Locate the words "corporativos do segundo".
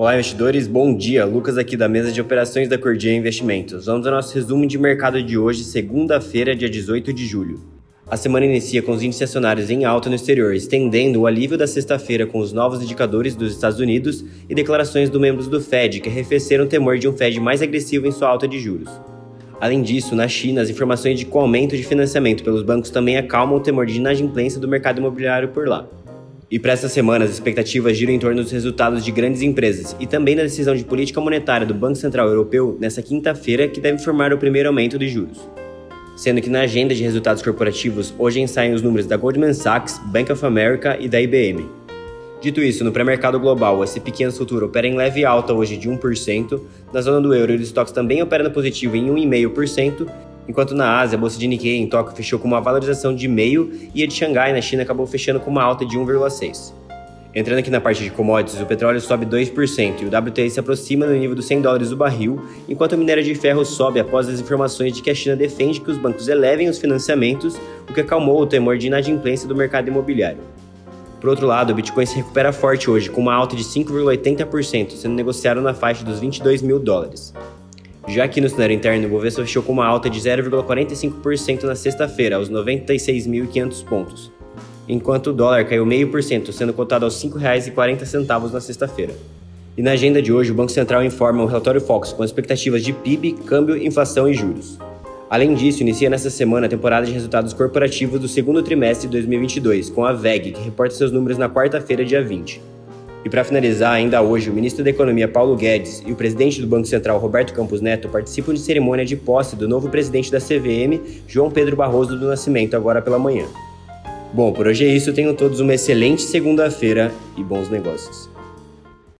97.52-98.60